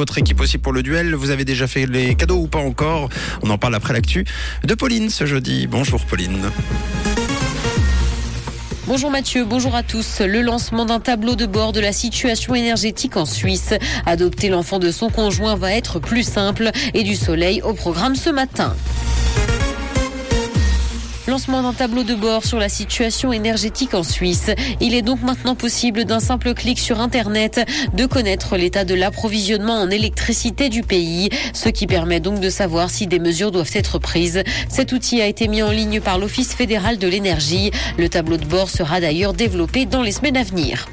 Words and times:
Votre 0.00 0.18
équipe 0.18 0.40
aussi 0.40 0.58
pour 0.58 0.72
le 0.72 0.84
duel, 0.84 1.16
vous 1.16 1.30
avez 1.30 1.44
déjà 1.44 1.66
fait 1.66 1.84
les 1.84 2.14
cadeaux 2.14 2.36
ou 2.36 2.46
pas 2.46 2.60
encore? 2.60 3.08
On 3.42 3.50
en 3.50 3.58
parle 3.58 3.74
après 3.74 3.92
l'actu 3.92 4.24
de 4.62 4.74
Pauline 4.74 5.10
ce 5.10 5.26
jeudi. 5.26 5.66
Bonjour 5.66 6.00
Pauline. 6.06 6.52
Bonjour 8.86 9.10
Mathieu, 9.10 9.44
bonjour 9.44 9.74
à 9.74 9.82
tous. 9.82 10.20
Le 10.20 10.40
lancement 10.40 10.84
d'un 10.84 11.00
tableau 11.00 11.34
de 11.34 11.46
bord 11.46 11.72
de 11.72 11.80
la 11.80 11.92
situation 11.92 12.54
énergétique 12.54 13.16
en 13.16 13.24
Suisse. 13.24 13.74
Adopter 14.06 14.50
l'enfant 14.50 14.78
de 14.78 14.92
son 14.92 15.10
conjoint 15.10 15.56
va 15.56 15.72
être 15.72 15.98
plus 15.98 16.22
simple 16.22 16.70
et 16.94 17.02
du 17.02 17.16
soleil 17.16 17.60
au 17.62 17.74
programme 17.74 18.14
ce 18.14 18.30
matin. 18.30 18.76
Lancement 21.28 21.62
d'un 21.62 21.74
tableau 21.74 22.04
de 22.04 22.14
bord 22.14 22.42
sur 22.42 22.58
la 22.58 22.70
situation 22.70 23.34
énergétique 23.34 23.92
en 23.92 24.02
Suisse. 24.02 24.50
Il 24.80 24.94
est 24.94 25.02
donc 25.02 25.20
maintenant 25.20 25.54
possible 25.54 26.06
d'un 26.06 26.20
simple 26.20 26.54
clic 26.54 26.78
sur 26.78 27.00
Internet 27.00 27.68
de 27.92 28.06
connaître 28.06 28.56
l'état 28.56 28.86
de 28.86 28.94
l'approvisionnement 28.94 29.74
en 29.74 29.90
électricité 29.90 30.70
du 30.70 30.82
pays, 30.82 31.28
ce 31.52 31.68
qui 31.68 31.86
permet 31.86 32.20
donc 32.20 32.40
de 32.40 32.48
savoir 32.48 32.88
si 32.88 33.06
des 33.06 33.18
mesures 33.18 33.50
doivent 33.50 33.74
être 33.74 33.98
prises. 33.98 34.42
Cet 34.70 34.92
outil 34.92 35.20
a 35.20 35.26
été 35.26 35.48
mis 35.48 35.62
en 35.62 35.70
ligne 35.70 36.00
par 36.00 36.18
l'Office 36.18 36.54
fédéral 36.54 36.96
de 36.96 37.08
l'énergie. 37.08 37.72
Le 37.98 38.08
tableau 38.08 38.38
de 38.38 38.46
bord 38.46 38.70
sera 38.70 38.98
d'ailleurs 38.98 39.34
développé 39.34 39.84
dans 39.84 40.02
les 40.02 40.12
semaines 40.12 40.38
à 40.38 40.44
venir. 40.44 40.88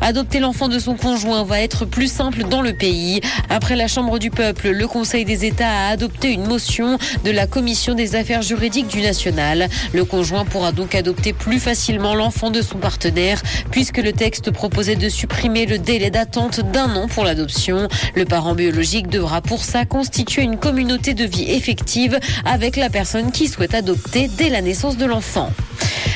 Adopter 0.00 0.40
l'enfant 0.40 0.68
de 0.68 0.78
son 0.78 0.94
conjoint 0.94 1.44
va 1.44 1.60
être 1.60 1.84
plus 1.84 2.10
simple 2.10 2.44
dans 2.44 2.62
le 2.62 2.72
pays. 2.72 3.20
Après 3.50 3.76
la 3.76 3.88
Chambre 3.88 4.18
du 4.18 4.30
peuple, 4.30 4.70
le 4.70 4.86
Conseil 4.86 5.24
des 5.24 5.44
États 5.44 5.70
a 5.70 5.88
adopté 5.88 6.32
une 6.32 6.46
motion 6.46 6.98
de 7.24 7.30
la 7.30 7.46
Commission 7.46 7.94
des 7.94 8.14
affaires 8.14 8.42
juridiques 8.42 8.88
du 8.88 9.00
national. 9.00 9.68
Le 9.92 10.04
conjoint 10.04 10.44
pourra 10.44 10.72
donc 10.72 10.94
adopter 10.94 11.32
plus 11.32 11.58
facilement 11.58 12.14
l'enfant 12.14 12.50
de 12.50 12.62
son 12.62 12.78
partenaire 12.78 13.42
puisque 13.70 13.98
le 13.98 14.12
texte 14.12 14.50
proposait 14.50 14.96
de 14.96 15.08
supprimer 15.08 15.66
le 15.66 15.78
délai 15.78 16.10
d'attente 16.10 16.60
d'un 16.60 16.94
an 16.94 17.08
pour 17.08 17.24
l'adoption. 17.24 17.88
Le 18.14 18.24
parent 18.24 18.54
biologique 18.54 19.08
devra 19.08 19.40
pour 19.40 19.64
ça 19.64 19.84
constituer 19.84 20.42
une 20.42 20.56
communauté 20.58 21.14
de 21.14 21.24
vie 21.24 21.50
effective 21.50 22.18
avec 22.44 22.76
la 22.76 22.90
personne 22.90 23.32
qui 23.32 23.48
souhaite 23.48 23.74
adopter 23.74 24.28
dès 24.28 24.48
la 24.48 24.62
naissance 24.62 24.96
de 24.96 25.06
l'enfant. 25.06 25.50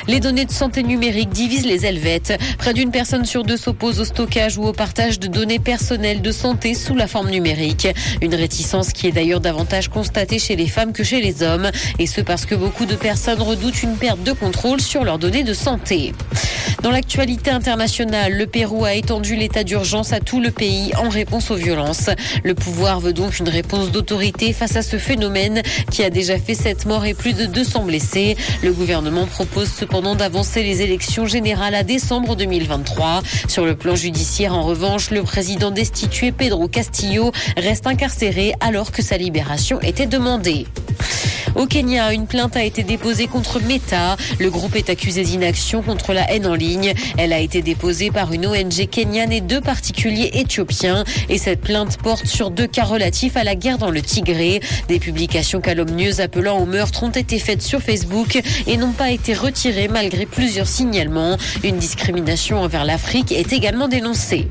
Les 0.08 0.18
données 0.18 0.44
de 0.44 0.50
santé 0.50 0.82
numérique 0.82 1.30
divisent 1.30 1.66
les 1.66 1.86
Helvètes. 1.86 2.38
Près 2.58 2.74
d'une 2.74 2.90
personne 2.90 3.24
sur 3.24 3.44
deux 3.44 3.56
s'oppose 3.56 4.00
au 4.00 4.04
stockage 4.04 4.58
ou 4.58 4.64
au 4.64 4.72
partage 4.72 5.20
de 5.20 5.28
données 5.28 5.60
personnelles 5.60 6.22
de 6.22 6.32
santé 6.32 6.74
sous 6.74 6.96
la 6.96 7.06
forme 7.06 7.30
numérique. 7.30 7.88
Une 8.20 8.34
réticence 8.34 8.92
qui 8.92 9.06
est 9.06 9.12
d'ailleurs 9.12 9.40
davantage 9.40 9.88
constatée 9.88 10.38
chez 10.38 10.56
les 10.56 10.66
femmes 10.66 10.92
que 10.92 11.04
chez 11.04 11.20
les 11.20 11.42
hommes. 11.42 11.70
Et 11.98 12.06
ce 12.06 12.20
parce 12.20 12.46
que 12.46 12.54
beaucoup 12.54 12.84
de 12.84 12.96
personnes 12.96 13.40
redoutent 13.40 13.82
une 13.82 13.96
perte 13.96 14.22
de 14.22 14.32
contrôle 14.32 14.80
sur 14.80 15.04
leurs 15.04 15.18
données 15.18 15.44
de 15.44 15.54
santé. 15.54 16.12
Dans 16.82 16.90
l'actualité 16.90 17.50
internationale, 17.50 18.32
le 18.32 18.46
Pérou 18.46 18.84
a 18.84 18.94
étendu 18.94 19.36
l'état 19.36 19.64
d'urgence 19.64 20.12
à 20.12 20.20
tout 20.20 20.40
le 20.40 20.50
pays 20.50 20.92
en 20.96 21.08
réponse 21.08 21.50
aux 21.50 21.56
violences. 21.56 22.10
Le 22.42 22.54
pouvoir 22.54 23.00
veut 23.00 23.12
donc 23.12 23.38
une 23.38 23.48
réponse 23.48 23.90
d'autorité 23.90 24.52
face 24.52 24.76
à 24.76 24.82
ce 24.82 24.96
phénomène 24.96 25.62
qui 25.90 26.02
a 26.02 26.10
déjà 26.10 26.38
fait 26.38 26.54
7 26.54 26.86
morts 26.86 27.04
et 27.04 27.14
plus 27.14 27.34
de 27.34 27.46
200 27.46 27.84
blessés. 27.84 28.36
Le 28.62 28.72
gouvernement 28.72 29.26
propose 29.26 29.70
cependant 29.70 30.14
d'avancer 30.14 30.62
les 30.62 30.82
élections 30.82 31.26
générales 31.26 31.74
à 31.74 31.82
décembre 31.82 32.36
2023. 32.36 33.22
Sur 33.48 33.64
le 33.64 33.76
plan 33.76 33.94
judiciaire, 33.94 34.54
en 34.54 34.62
revanche, 34.62 35.10
le 35.10 35.22
président 35.22 35.70
destitué 35.70 36.32
Pedro 36.32 36.68
Castillo 36.68 37.32
reste 37.56 37.86
incarcéré 37.86 38.54
alors 38.60 38.92
que 38.92 39.02
sa 39.02 39.16
libération 39.16 39.80
était 39.80 40.06
demandée. 40.06 40.66
Au 41.54 41.66
Kenya, 41.66 42.12
une 42.12 42.26
plainte 42.26 42.56
a 42.56 42.64
été 42.64 42.82
déposée 42.82 43.26
contre 43.26 43.60
Meta. 43.60 44.16
Le 44.38 44.50
groupe 44.50 44.74
est 44.74 44.88
accusé 44.88 45.22
d'inaction 45.22 45.82
contre 45.82 46.12
la 46.12 46.30
haine 46.30 46.46
en 46.46 46.54
ligne. 46.54 46.94
Elle 47.18 47.32
a 47.32 47.40
été 47.40 47.60
déposée 47.60 48.10
par 48.10 48.32
une 48.32 48.46
ONG 48.46 48.88
kenyane 48.90 49.32
et 49.32 49.40
deux 49.40 49.60
particuliers 49.60 50.30
éthiopiens. 50.34 51.04
Et 51.28 51.38
cette 51.38 51.60
plainte 51.60 51.98
porte 51.98 52.26
sur 52.26 52.50
deux 52.50 52.66
cas 52.66 52.84
relatifs 52.84 53.36
à 53.36 53.44
la 53.44 53.54
guerre 53.54 53.78
dans 53.78 53.90
le 53.90 54.00
Tigré. 54.00 54.60
Des 54.88 54.98
publications 54.98 55.60
calomnieuses 55.60 56.20
appelant 56.20 56.58
au 56.58 56.64
meurtre 56.64 57.02
ont 57.02 57.10
été 57.10 57.38
faites 57.38 57.62
sur 57.62 57.80
Facebook 57.80 58.40
et 58.66 58.76
n'ont 58.76 58.92
pas 58.92 59.10
été 59.10 59.34
retirées 59.34 59.88
malgré 59.88 60.26
plusieurs 60.26 60.68
signalements. 60.68 61.36
Une 61.64 61.76
discrimination 61.76 62.60
envers 62.60 62.84
l'Afrique 62.84 63.32
est 63.32 63.52
également 63.52 63.88
dénoncée. 63.88 64.48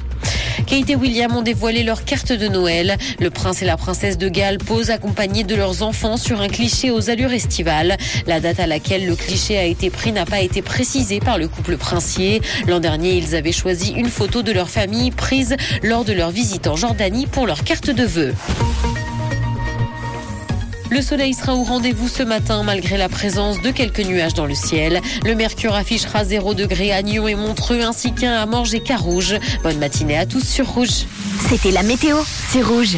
Kate 0.68 0.90
et 0.90 0.96
William 0.96 1.36
ont 1.36 1.42
dévoilé 1.42 1.84
leur 1.84 2.06
carte 2.06 2.32
de 2.32 2.48
Noël. 2.48 2.98
Le 3.20 3.30
prince 3.30 3.62
et 3.62 3.66
la 3.66 3.78
princesse 3.78 4.18
de 4.18 4.30
Galles 4.30 4.60
posent 4.60 4.92
accompagnés 4.92 5.44
de 5.44 5.56
leurs 5.56 5.82
enfants 5.84 6.18
sur 6.18 6.42
un 6.42 6.48
cliché 6.48 6.91
aux 6.92 7.10
allures 7.10 7.34
estivales. 7.34 7.98
La 8.28 8.40
date 8.40 8.60
à 8.60 8.68
laquelle 8.68 9.06
le 9.06 9.16
cliché 9.16 9.58
a 9.58 9.64
été 9.64 9.90
pris 9.90 10.12
n'a 10.12 10.26
pas 10.26 10.42
été 10.42 10.62
précisée 10.62 11.20
par 11.20 11.38
le 11.38 11.48
couple 11.48 11.78
princier. 11.78 12.42
L'an 12.68 12.80
dernier, 12.80 13.16
ils 13.16 13.36
avaient 13.36 13.52
choisi 13.52 13.94
une 13.94 14.10
photo 14.10 14.42
de 14.42 14.52
leur 14.52 14.70
famille 14.70 15.12
prise 15.12 15.56
lors 15.84 16.06
de 16.06 16.14
leur 16.14 16.32
visite 16.32 16.68
en 16.68 16.76
Jordanie 16.76 17.28
pour 17.28 17.48
leur 17.48 17.64
carte 17.64 17.90
de 17.90 18.04
vœux. 18.04 18.34
Le 20.92 21.02
soleil 21.02 21.34
sera 21.34 21.56
au 21.56 21.64
rendez-vous 21.64 22.10
ce 22.10 22.22
matin 22.22 22.64
malgré 22.64 22.98
la 22.98 23.08
présence 23.08 23.62
de 23.62 23.72
quelques 23.72 24.02
nuages 24.06 24.34
dans 24.34 24.46
le 24.46 24.54
ciel. 24.54 25.00
Le 25.26 25.36
mercure 25.36 25.74
affichera 25.74 26.26
0 26.26 26.54
degré 26.54 26.92
à 26.92 27.02
Nyon 27.02 27.30
et 27.30 27.36
Montreux 27.36 27.80
ainsi 27.80 28.12
qu'un 28.12 28.34
à 28.34 28.46
Morges 28.46 28.74
et 28.74 28.82
Carouge. 28.82 29.36
Bonne 29.64 29.78
matinée 29.78 30.18
à 30.18 30.26
tous 30.26 30.46
sur 30.46 30.68
Rouge. 30.68 31.06
C'était 31.48 31.72
la 31.72 31.84
météo, 31.84 32.18
c'est 32.52 32.62
Rouge. 32.62 32.98